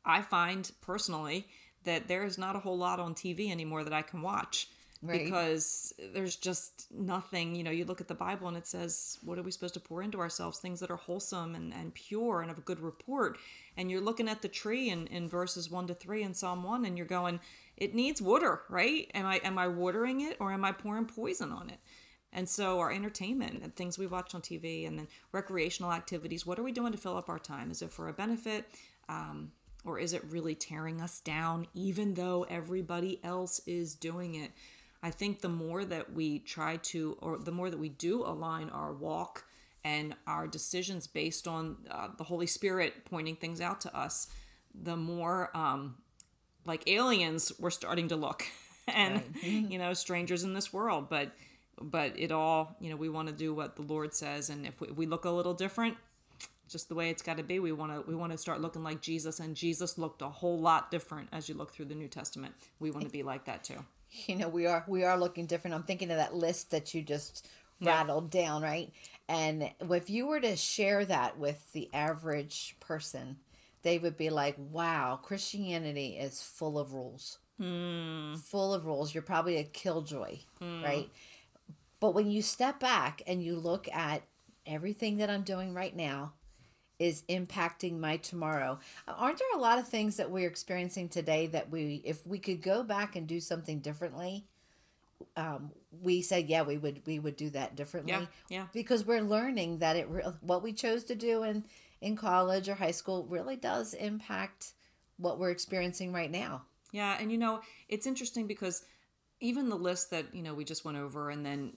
[0.05, 1.45] i find personally
[1.83, 4.69] that there is not a whole lot on tv anymore that i can watch
[5.03, 5.25] right.
[5.25, 7.55] because there's just nothing.
[7.55, 9.79] You know you look at the bible and it says what are we supposed to
[9.79, 10.59] pour into ourselves?
[10.59, 13.37] Things that are wholesome and, and pure and of a good report.
[13.77, 16.85] And you're looking at the tree in, in verses 1 to 3 in psalm 1
[16.85, 17.39] and you're going
[17.77, 19.09] it needs water, right?
[19.13, 21.79] Am I am I watering it or am I pouring poison on it?
[22.31, 26.57] And so our entertainment and things we watch on TV and then recreational activities, what
[26.57, 27.69] are we doing to fill up our time?
[27.69, 28.65] Is it for a benefit?
[29.07, 29.51] Um,
[29.85, 34.51] or is it really tearing us down even though everybody else is doing it?
[35.03, 38.69] I think the more that we try to, or the more that we do align
[38.69, 39.45] our walk
[39.83, 44.27] and our decisions based on uh, the Holy Spirit pointing things out to us,
[44.73, 45.95] the more um,
[46.65, 48.45] like aliens we're starting to look.
[48.85, 49.33] And right.
[49.43, 49.71] Mm-hmm.
[49.71, 51.07] you know strangers in this world.
[51.09, 51.31] But
[51.81, 54.49] but it all you know we want to do what the lord says.
[54.49, 55.95] And if we, we look a little different
[56.69, 58.83] just the way it's got to be we want to we want to start looking
[58.83, 59.39] like jesus.
[59.39, 62.53] And jesus looked a whole lot different as you look through the new testament.
[62.79, 63.79] We want to be like that too.
[64.27, 65.73] You know we are we are looking different.
[65.73, 67.47] I'm thinking of that list that you just
[67.79, 67.95] yeah.
[67.95, 68.91] rattled down right?
[69.27, 73.37] And if you were to share that with the average person
[73.83, 77.37] they would be like, wow, Christianity is full of rules.
[77.61, 78.39] Mm.
[78.39, 79.13] Full of rules.
[79.13, 80.83] You're probably a killjoy, mm.
[80.83, 81.09] right?
[81.99, 84.23] But when you step back and you look at
[84.65, 86.33] everything that I'm doing right now
[86.99, 88.79] is impacting my tomorrow.
[89.07, 92.61] Aren't there a lot of things that we're experiencing today that we, if we could
[92.61, 94.45] go back and do something differently,
[95.35, 98.13] um, we said, yeah, we would, we would do that differently.
[98.13, 98.65] Yeah, yeah.
[98.73, 100.07] Because we're learning that it,
[100.41, 101.63] what we chose to do and
[102.03, 104.73] in college or high school really does impact
[105.17, 106.63] what we're experiencing right now.
[106.91, 108.83] Yeah, and you know, it's interesting because
[109.39, 111.73] even the list that, you know, we just went over and then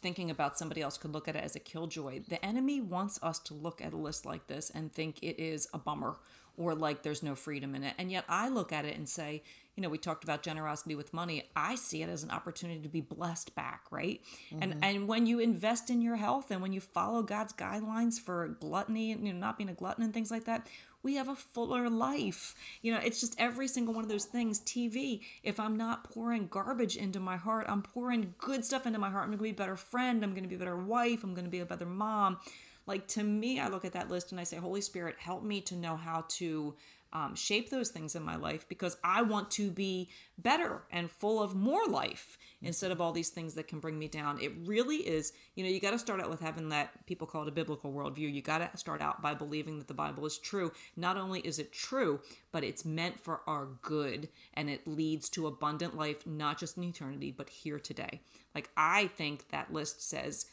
[0.00, 2.20] thinking about somebody else could look at it as a killjoy.
[2.28, 5.66] The enemy wants us to look at a list like this and think it is
[5.74, 6.16] a bummer
[6.62, 7.94] or like there's no freedom in it.
[7.98, 9.42] And yet I look at it and say,
[9.76, 11.48] you know, we talked about generosity with money.
[11.56, 14.20] I see it as an opportunity to be blessed back, right?
[14.50, 14.62] Mm-hmm.
[14.62, 18.48] And and when you invest in your health and when you follow God's guidelines for
[18.60, 20.66] gluttony and you know not being a glutton and things like that,
[21.02, 22.54] we have a fuller life.
[22.82, 24.60] You know, it's just every single one of those things.
[24.60, 29.10] TV, if I'm not pouring garbage into my heart, I'm pouring good stuff into my
[29.10, 29.24] heart.
[29.24, 30.22] I'm going to be a better friend.
[30.22, 31.24] I'm going to be a better wife.
[31.24, 32.38] I'm going to be a better mom.
[32.86, 35.60] Like to me, I look at that list and I say, Holy Spirit, help me
[35.62, 36.74] to know how to
[37.12, 41.42] um, shape those things in my life because I want to be better and full
[41.42, 44.40] of more life instead of all these things that can bring me down.
[44.40, 47.42] It really is, you know, you got to start out with having that people call
[47.42, 48.32] it a biblical worldview.
[48.32, 50.72] You got to start out by believing that the Bible is true.
[50.96, 55.46] Not only is it true, but it's meant for our good and it leads to
[55.46, 58.22] abundant life, not just in eternity, but here today.
[58.54, 60.46] Like, I think that list says,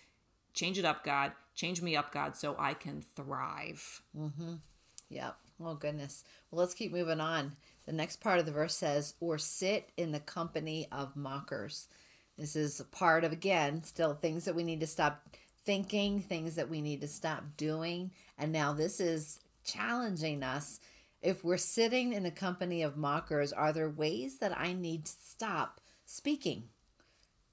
[0.53, 4.01] change it up, God, change me up, God, so I can thrive.
[4.17, 4.53] Mm-hmm.
[5.09, 5.35] Yep.
[5.61, 6.23] Oh, goodness.
[6.49, 7.57] Well, let's keep moving on.
[7.85, 11.87] The next part of the verse says, or sit in the company of mockers.
[12.37, 16.69] This is part of, again, still things that we need to stop thinking, things that
[16.69, 18.11] we need to stop doing.
[18.37, 20.79] And now this is challenging us
[21.21, 25.11] If we're sitting in the company of mockers, are there ways that I need to
[25.11, 26.69] stop speaking?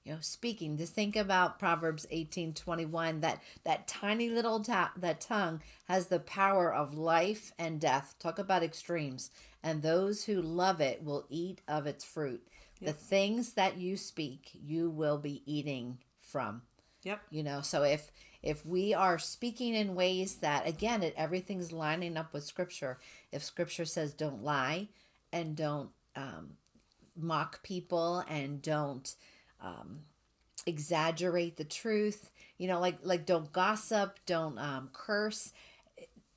[0.07, 0.77] You know, speaking.
[0.77, 3.19] Just think about Proverbs eighteen twenty one.
[3.19, 8.15] That that tiny little ta- that tongue has the power of life and death.
[8.17, 9.31] Talk about extremes.
[9.61, 12.41] And those who love it will eat of its fruit.
[12.81, 16.61] The things that you speak, you will be eating from.
[17.03, 17.19] Yep.
[17.29, 18.09] You know, so if
[18.41, 22.97] if we are speaking in ways that again it everything's lining up with scripture
[23.33, 24.87] if scripture says don't lie
[25.33, 26.51] and don't um,
[27.17, 29.15] mock people and don't
[29.61, 30.01] um,
[30.65, 35.53] exaggerate the truth you know like like don't gossip don't um, curse.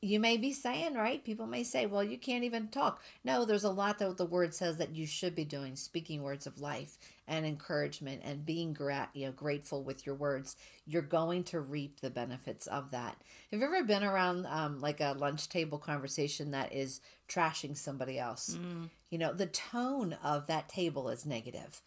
[0.02, 1.22] You may be saying right?
[1.22, 3.02] People may say well you can't even talk.
[3.24, 6.46] No there's a lot that the word says that you should be doing speaking words
[6.46, 6.98] of life
[7.30, 12.00] and encouragement and being gra- you know grateful with your words you're going to reap
[12.00, 13.16] the benefits of that
[13.50, 18.18] have you ever been around um, like a lunch table conversation that is trashing somebody
[18.18, 18.58] else
[19.10, 21.80] you know the tone of that table is negative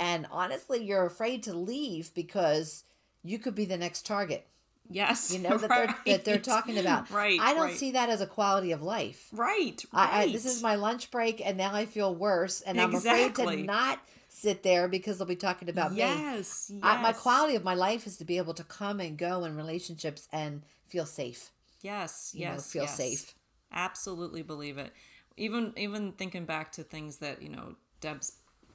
[0.00, 2.84] and honestly you're afraid to leave because
[3.22, 4.46] you could be the next target
[4.90, 5.32] Yes.
[5.32, 7.10] you know that they're that they're talking about.
[7.10, 7.38] Right.
[7.40, 7.76] I don't right.
[7.76, 9.28] see that as a quality of life.
[9.32, 9.84] Right.
[9.92, 13.34] I, I, this is my lunch break, and now I feel worse, and I'm afraid
[13.34, 14.00] to not
[14.38, 15.98] sit there because they'll be talking about me.
[15.98, 16.70] yes.
[16.72, 16.80] Yes.
[16.82, 19.56] I, my quality of my life is to be able to come and go in
[19.56, 21.50] relationships and feel safe.
[21.82, 22.32] Yes.
[22.34, 22.72] you know, Yes.
[22.72, 22.96] feel yes.
[22.96, 23.34] safe.
[23.72, 24.92] Absolutely believe it.
[25.36, 28.32] Even even thinking back to things that you know, Deb's,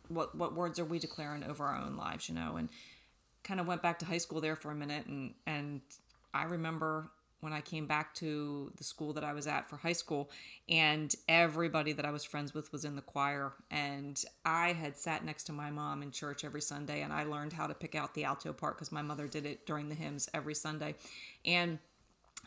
[0.07, 2.29] what what words are we declaring over our own lives?
[2.29, 2.69] You know, and
[3.43, 5.81] kind of went back to high school there for a minute, and and
[6.33, 7.09] I remember
[7.43, 10.31] when I came back to the school that I was at for high school,
[10.69, 13.51] and everybody that I was friends with was in the choir.
[13.69, 17.51] And I had sat next to my mom in church every Sunday, and I learned
[17.51, 20.29] how to pick out the alto part because my mother did it during the hymns
[20.33, 20.95] every Sunday.
[21.43, 21.79] And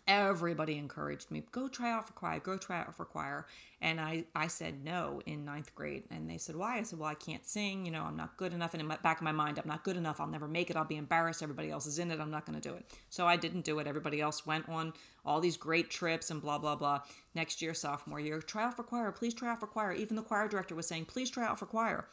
[0.08, 3.46] everybody encouraged me go try out for choir go try out for choir.
[3.80, 6.04] And i i said no in ninth grade.
[6.10, 6.78] And they said why?
[6.78, 8.74] I said well i can't sing you know i'm not good enough.
[8.74, 10.76] And in my back of my mind i'm not good enough i'll never make it
[10.76, 12.86] i'll be embarrassed everybody else is in it i'm not going to do it.
[13.10, 14.92] So i didn't do it everybody else went on
[15.24, 17.00] all these great trips and blah blah blah.
[17.34, 19.92] Next year sophomore year try out for choir please try out for choir.
[19.92, 22.06] Even the choir director was saying please try out for choir.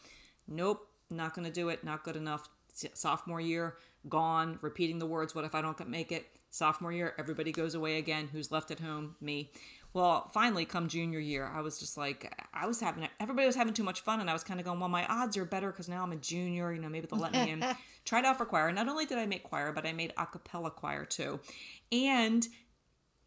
[0.47, 2.49] Nope not going to do it not good enough.
[2.95, 3.75] Sophomore year
[4.09, 7.97] gone repeating the words what if i don't make it sophomore year everybody goes away
[7.97, 8.29] again.
[8.31, 9.15] Who's left at home?
[9.19, 9.51] Me.
[9.93, 13.75] Well finally come junior year i was just like i was having everybody was having
[13.75, 15.87] too much fun and i was kind of going well my odds are better because
[15.87, 17.63] now i'm a junior you know maybe they'll let me in.
[18.05, 18.71] Tried out for choir.
[18.71, 21.39] Not only did i make choir but i made a cappella choir too.
[21.91, 22.47] And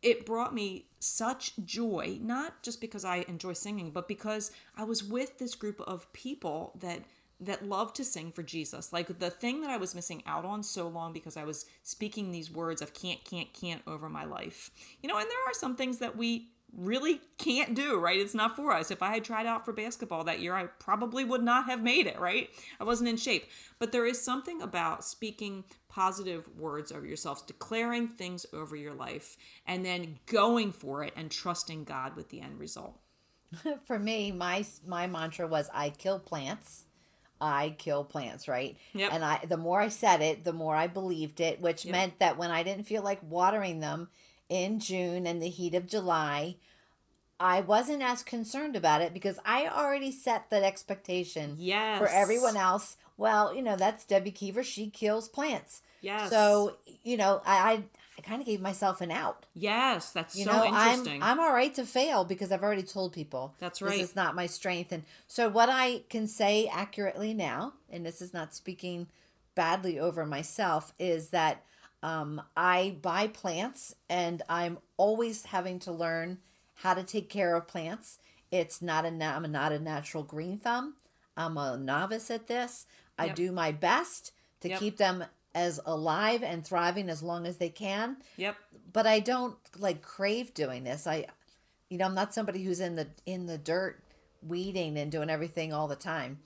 [0.03, 5.03] it brought me such joy, not just because I enjoy singing, but because I was
[5.03, 7.01] with this group of people that
[7.40, 8.92] that love to sing for Jesus.
[8.92, 12.31] Like the thing that I was missing out on so long because I was speaking
[12.31, 14.70] these words of can't, can't, can't over my life.
[15.03, 18.18] You know, and there are some things that we really can't do, right?
[18.18, 18.90] It's not for us.
[18.90, 22.07] If I had tried out for basketball that year, I probably would not have made
[22.07, 22.51] it, right?
[22.81, 23.49] I wasn't in shape.
[23.79, 29.37] But there is something about speaking positive words over yourself, declaring things over your life,
[29.66, 32.99] and then going for it and trusting God with the end result.
[33.85, 36.86] For me, my my mantra was I kill plants.
[37.40, 38.77] I kill plants, right?
[38.94, 39.12] Yep.
[39.12, 41.92] And I the more I said it, the more I believed it, which Yep.
[41.92, 44.09] meant that when I didn't feel like watering them
[44.49, 46.57] in June and the heat of July,
[47.38, 51.99] I wasn't as concerned about it because I already set that expectation Yes.
[51.99, 52.96] for everyone else.
[53.18, 54.62] Well, you know, that's Debbie Keever.
[54.64, 55.83] She kills plants.
[56.01, 56.31] Yes.
[56.31, 57.85] So, you know, I
[58.17, 59.47] I, I kind of gave myself an out.
[59.55, 61.23] Yes, that's You so know, interesting.
[61.23, 63.99] I'm I'm all right to fail because I've already told people That's right.
[63.99, 68.21] This is not my strength, and so what I can say accurately now, and this
[68.21, 69.09] is not speaking
[69.55, 71.65] badly over myself, is that
[72.03, 76.39] um, I buy plants, and I'm always having to learn
[76.75, 78.19] how to take care of plants.
[78.51, 80.95] It's not a I'm not a natural green thumb.
[81.37, 82.87] I'm a novice at this.
[83.19, 83.37] I Yep.
[83.37, 84.79] do my best to Yep.
[84.79, 85.25] keep them
[85.57, 88.57] as alive and thriving as long as they can yep.
[88.92, 91.07] but I don't like crave doing this.
[91.07, 91.27] I,
[91.88, 94.03] you know, I'm not somebody who's in the in the dirt
[94.42, 96.38] weeding and doing everything all the time.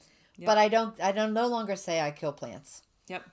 [0.47, 0.99] But I don't.
[1.01, 2.83] I don't no longer say I kill plants.
[3.09, 3.25] Yep.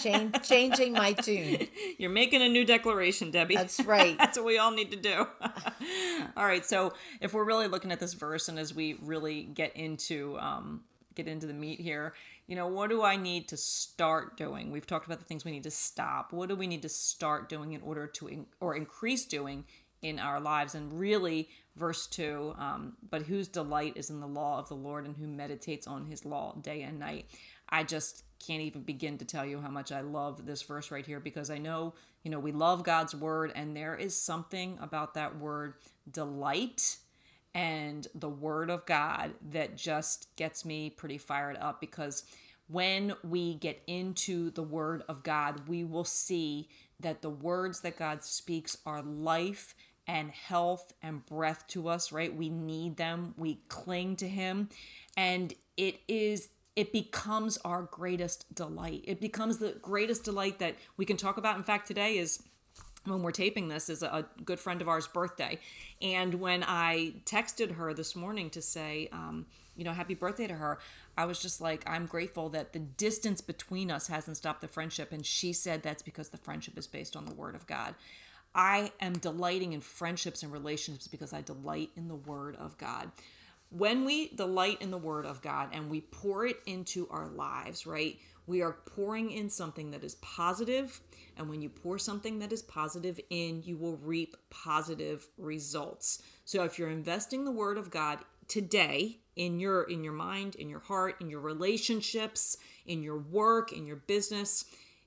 [0.00, 1.68] Change changing my tune.
[1.96, 3.54] You're making a new declaration, Debbie.
[3.54, 4.18] That's right.
[4.18, 5.26] That's what we all need to do.
[6.36, 6.64] all right.
[6.64, 10.82] So if we're really looking at this verse, and as we really get into um,
[11.14, 12.14] get into the meat here,
[12.46, 14.70] you know, what do I need to start doing?
[14.70, 16.32] We've talked about the things we need to stop.
[16.32, 19.64] What do we need to start doing in order to in- or increase doing
[20.02, 20.74] in our lives?
[20.74, 22.54] And really, verse two.
[22.58, 26.06] Um, but whose delight is in the law of the Lord, and who meditates on
[26.06, 27.26] His law day and night.
[27.68, 31.06] I just can't even begin to tell you how much I love this verse right
[31.06, 35.14] here because I know, you know, we love God's word and there is something about
[35.14, 35.74] that word
[36.10, 36.98] delight
[37.54, 42.24] and the Word of God that just gets me pretty fired up because
[42.68, 46.68] when we get into the Word of God, we will see
[47.00, 49.74] that the words that God speaks are life
[50.06, 52.34] and health and breath to us, right?
[52.34, 54.68] We need them, we cling to Him,
[55.16, 56.48] and it is.
[56.76, 59.04] It becomes our greatest delight.
[59.06, 61.56] It becomes the greatest delight that we can talk about.
[61.56, 62.42] In fact, today is
[63.04, 65.58] when we're taping this is a good friend of ours birthday.
[66.00, 70.54] And when i texted her this morning to say um, you know happy birthday to
[70.54, 70.78] her
[71.18, 75.12] i was just like i'm grateful that the distance between us hasn't stopped the friendship.
[75.12, 77.94] And she said that's because the friendship is based on the word of god.
[78.54, 83.10] I am delighting in friendships and relationships because i delight in the word of god.
[83.70, 87.86] When we delight in the word of god and we pour it into our lives
[87.86, 91.00] right we are pouring in something that is positive
[91.36, 96.22] and when you pour something that is positive in, you will reap positive results.
[96.44, 100.68] So if you're investing the word of God today in your in your mind, in
[100.68, 104.64] your heart, in your relationships, in your work, in your business,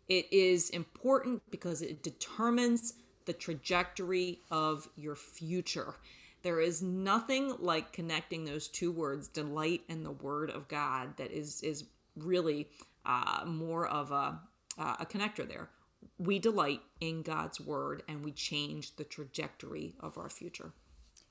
[0.08, 2.94] it is important because it determines
[3.26, 5.96] the trajectory of your future.
[6.44, 11.32] There is nothing like connecting those two words, delight and the word of God, that
[11.32, 11.86] is is
[12.18, 12.68] really
[13.08, 14.40] uh, more of a
[14.78, 15.70] uh, a connector there
[16.20, 20.72] we delight in God's word and we change the trajectory of our future.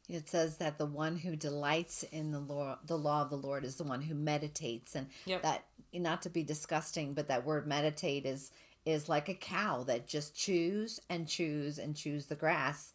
[0.09, 3.65] It says that the one who delights in the law, the law of the Lord,
[3.65, 5.43] is the one who meditates, and yep.
[5.43, 8.53] that not to be disgusting, but that word meditate is
[8.85, 12.93] is like a cow that just chews and chews and chews the grass,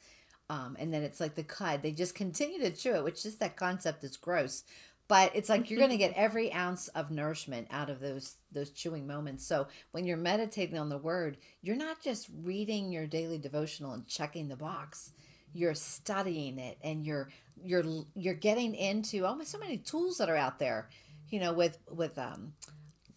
[0.50, 1.82] um, and then it's like the cud.
[1.82, 4.64] They just continue to chew it, which is that concept is gross
[5.12, 8.70] but it's like you're going to get every ounce of nourishment out of those those
[8.70, 9.46] chewing moments.
[9.46, 14.08] So when you're meditating on the word you're not just reading your daily devotional and
[14.08, 15.12] checking the box.
[15.54, 17.28] You're studying it and you're
[17.62, 17.84] you're
[18.16, 20.88] you're getting into almost so many tools that are out there
[21.28, 22.54] you know with with um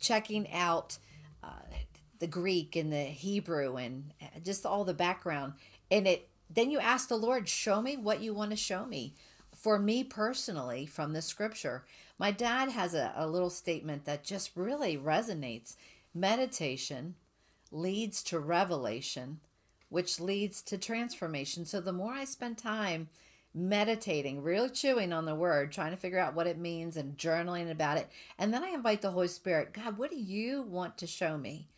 [0.01, 0.99] checking out
[1.45, 1.63] uh,
[2.19, 5.53] the greek and the hebrew and just all the background.
[5.93, 9.15] And it then you ask the lord show me what you want to show me
[9.65, 11.87] for me personally from the scripture.
[12.19, 15.77] My dad has a, a little statement that just really resonates.
[16.15, 17.15] Meditation
[17.73, 19.41] leads to revelation,
[19.89, 21.65] which leads to transformation.
[21.65, 23.09] So the more I spend time
[23.55, 27.71] meditating, really chewing on the word, trying to figure out what it means and journaling
[27.71, 31.07] about it, and then I invite the Holy Spirit, God, what do you want to
[31.07, 31.69] show me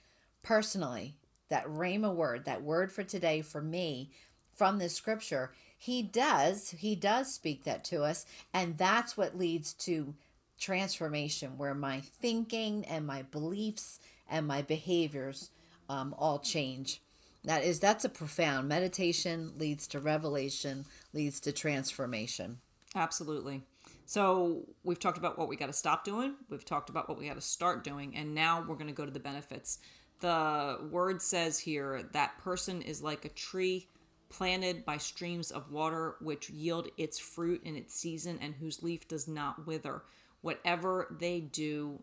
[0.43, 1.15] personally?
[1.51, 4.11] That Rhema word, that word for today for me
[4.57, 9.73] from this scripture he does he does speak that to us and that's what leads
[9.73, 10.15] to
[10.59, 15.51] transformation where my thinking and my beliefs and my behaviors
[15.89, 17.01] um, all change.
[17.45, 18.69] That is that's a profound.
[18.69, 22.59] Meditation leads to revelation leads to transformation.
[22.95, 23.63] Absolutely.
[24.07, 27.27] So we've talked about what we got to stop doing we've talked about what we
[27.27, 29.79] got to start doing and now we're going to go to the benefits.
[30.21, 33.87] The word says here that person is like a tree
[34.29, 39.07] planted by streams of water, which yield its fruit in its season, and whose leaf
[39.09, 40.03] does not wither.
[40.41, 42.01] Whatever they do,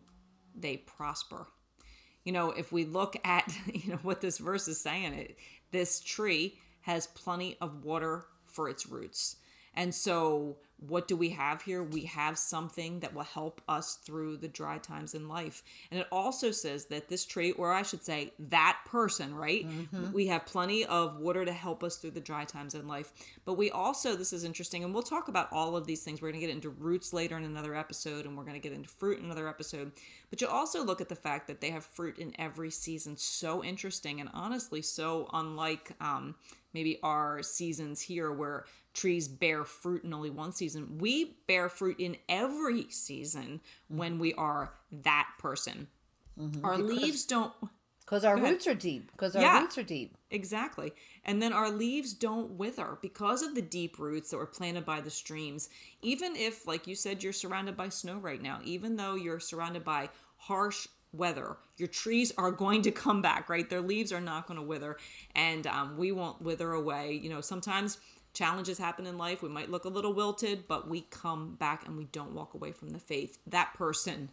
[0.54, 1.46] they prosper.
[2.24, 5.36] You know, if we look at you know what this verse is saying, it,
[5.70, 9.36] this tree has plenty of water for its roots.
[9.74, 10.56] And so
[10.88, 11.82] what do we have here?
[11.82, 15.62] We have something that will help us through the dry times in life.
[15.90, 19.66] And it also says that this tree, or I should say, that person, right?
[19.66, 20.12] Mm-hmm.
[20.12, 23.12] We have plenty of water to help us through the dry times in life.
[23.44, 26.20] But we also, this is interesting, and we'll talk about all of these things.
[26.20, 28.72] We're going to get into roots later in another episode, and we're going to get
[28.76, 29.92] into fruit in another episode.
[30.28, 33.16] But you also look at the fact that they have fruit in every season.
[33.16, 36.34] So interesting, and honestly, so unlike um,
[36.74, 40.98] maybe our seasons here where trees bear fruit in only one season.
[40.98, 45.88] We bear fruit in every season when we are that person.
[46.40, 46.64] Mm-hmm.
[46.64, 47.52] Our because, leaves don't.
[48.00, 49.10] Because our roots are deep.
[49.12, 50.16] Because our yeah, roots are deep.
[50.30, 50.92] Exactly.
[51.24, 55.00] And then our leaves don't wither because of the deep roots that were planted by
[55.00, 55.70] the streams.
[56.02, 59.84] Even if, like you said, you're surrounded by snow right now, even though you're surrounded
[59.84, 61.56] by harsh weather.
[61.76, 63.68] Your trees are going to come back, right?
[63.68, 64.96] Their leaves are not going to wither,
[65.34, 67.20] and um, we won't wither away.
[67.22, 67.98] You know, sometimes
[68.34, 69.42] challenges happen in life.
[69.42, 72.72] We might look a little wilted, but we come back and we don't walk away
[72.72, 73.38] from the faith.
[73.46, 74.30] That person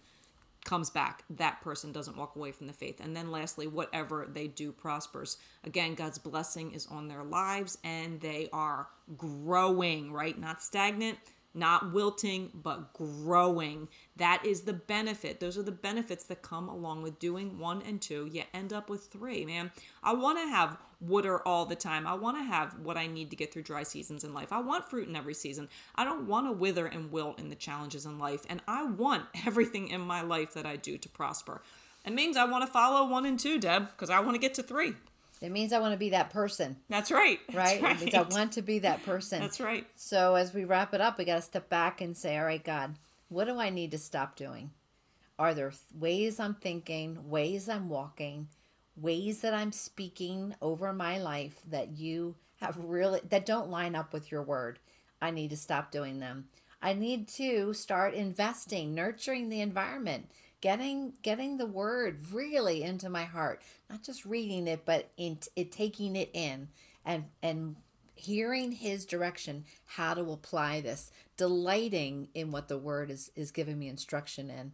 [0.65, 1.23] comes back.
[1.29, 2.99] That person doesn't walk away from the faith.
[2.99, 5.37] And then lastly, whatever they do prospers.
[5.63, 8.87] Again, God's blessing is on their lives and they are
[9.17, 10.37] growing, right?
[10.37, 11.17] Not stagnant,
[11.53, 13.87] not wilting, but growing.
[14.15, 15.39] That is the benefit.
[15.39, 18.29] Those are the benefits that come along with doing one and two.
[18.31, 19.71] You end up with three, man.
[20.03, 22.05] I want to have water all the time.
[22.07, 24.53] I want to have what I need to get through dry seasons in life.
[24.53, 25.67] I want fruit in every season.
[25.95, 28.45] I don't want to wither and wilt in the challenges in life.
[28.49, 31.61] And I want everything in my life that I do to prosper.
[32.05, 34.55] It means I want to follow one and two, Deb, because I want to get
[34.55, 34.93] to three.
[35.41, 36.77] It means I want to be that person.
[36.87, 37.39] That's right.
[37.51, 37.81] Right?
[37.81, 39.41] That's It means I want to be that person.
[39.41, 39.87] That's right.
[39.95, 42.63] So as we wrap it up, we got to step back and say, all right,
[42.63, 42.95] God,
[43.29, 44.69] what do I need to stop doing?
[45.39, 48.49] Are there ways I'm thinking, ways I'm walking,
[48.95, 54.13] ways that I'm speaking over my life that you have really, that don't line up
[54.13, 54.77] with your word?
[55.19, 56.49] I need to stop doing them.
[56.83, 60.29] I need to start investing, nurturing the environment,
[60.61, 65.71] getting getting the word really into my heart, not just reading it, but in it
[65.71, 66.69] taking it in
[67.05, 67.75] and and
[68.15, 73.77] hearing his direction how to apply this delighting in what the word is is giving
[73.79, 74.71] me instruction in.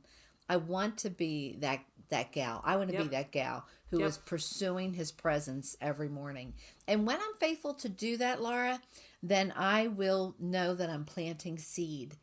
[0.49, 1.79] I want to be that
[2.09, 2.61] that gal.
[2.65, 4.07] I want to be that gal who Yep.
[4.09, 6.53] is pursuing his presence every morning.
[6.87, 8.81] And when i'm faithful to do that laura
[9.23, 12.15] then i will know that i'm planting seed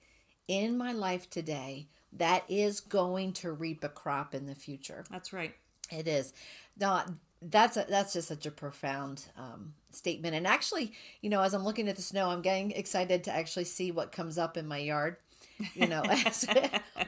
[0.49, 5.33] in my life today that is going to reap a crop in the future That's
[5.33, 5.55] right.
[5.91, 6.33] it is.
[6.79, 7.03] No,
[7.51, 10.35] that's a, that's just such a profound um, statement.
[10.35, 13.65] And actually, you know, as I'm looking at the snow, I'm getting excited to actually
[13.65, 15.17] see what comes up in my yard.
[15.75, 16.47] You know, as,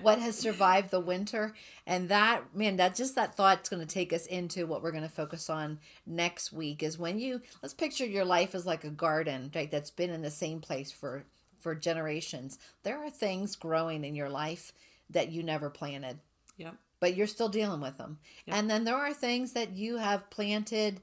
[0.02, 1.54] what has survived the winter,
[1.84, 5.02] and that man, that just that thought's going to take us into what we're going
[5.02, 6.82] to focus on next week.
[6.82, 9.70] Is when you let's picture your life as like a garden, right?
[9.70, 11.24] That's been in the same place for
[11.58, 12.58] for generations.
[12.84, 14.72] There are things growing in your life
[15.10, 16.18] that you never planted
[16.58, 16.74] Yep.
[17.00, 18.18] but you're still dealing with them.
[18.46, 21.02] And then there are things that you have planted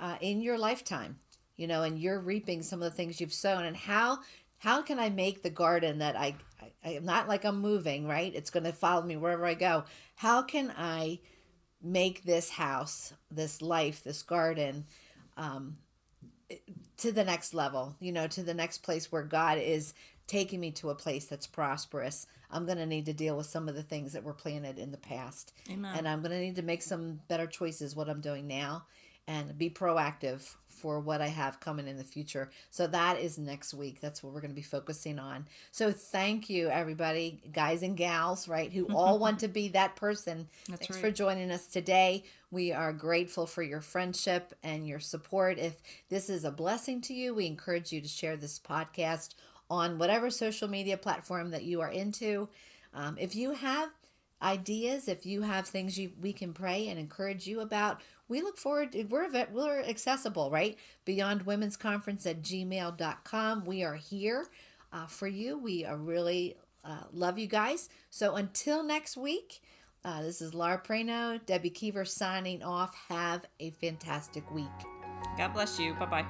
[0.00, 1.18] uh, in your lifetime,
[1.56, 3.64] you know, and you're reaping some of the things you've sown.
[3.64, 4.20] And how
[4.58, 8.08] how can I make the garden that I, I I am not like I'm moving,
[8.08, 8.34] right?
[8.34, 9.84] It's going to follow me wherever I go.
[10.14, 11.20] How can I
[11.82, 14.86] make this house, this life, this garden
[15.36, 15.76] um,
[16.96, 19.94] to the next level, you know, to the next place where God is
[20.26, 22.26] taking me to a place that's prosperous.
[22.50, 24.90] I'm going to need to deal with some of the things that were planted in
[24.90, 25.52] the past.
[25.70, 25.94] Amen.
[25.96, 28.84] And I'm going to need to make some better choices what I'm doing now
[29.28, 32.50] and be proactive for what I have coming in the future.
[32.70, 34.00] So that is next week.
[34.00, 35.46] That's what we're going to be focusing on.
[35.72, 40.48] So thank you everybody, guys and gals, right, who all want to be that person.
[40.68, 41.06] That's Thanks right.
[41.06, 42.24] for joining us today.
[42.50, 45.58] We are grateful for your friendship and your support.
[45.58, 49.34] If this is a blessing to you, we encourage you to share this podcast
[49.70, 52.48] on whatever social media platform that you are into.
[52.94, 53.90] Um, if you have
[54.42, 58.58] ideas, if you have things you we can pray and encourage you about, we look
[58.58, 60.76] forward to, we're we're accessible, right?
[61.04, 63.64] Beyond Women's Conference at gmail.com.
[63.64, 64.46] We are here
[64.92, 65.58] uh, for you.
[65.58, 67.88] We are really uh, love you guys.
[68.10, 69.60] So until next week,
[70.04, 72.94] uh, this is Laura Prano, Debbie Keever signing off.
[73.08, 74.66] Have a fantastic week.
[75.36, 75.94] God bless you.
[75.94, 76.24] Bye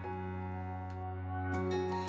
[1.60, 1.85] bye.